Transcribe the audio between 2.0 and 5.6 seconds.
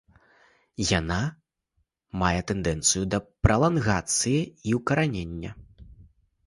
мае тэндэнцыю да пралангацыі і ўкаранення.